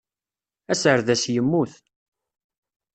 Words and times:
Aserdas 0.71 1.23
yemmut. 1.33 1.73